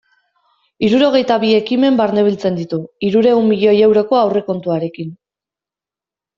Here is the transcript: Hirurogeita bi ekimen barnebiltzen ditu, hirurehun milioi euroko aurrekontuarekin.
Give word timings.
Hirurogeita 0.87 1.37
bi 1.43 1.51
ekimen 1.57 1.99
barnebiltzen 1.99 2.59
ditu, 2.61 2.81
hirurehun 3.09 3.47
milioi 3.53 3.77
euroko 3.91 4.21
aurrekontuarekin. 4.25 5.17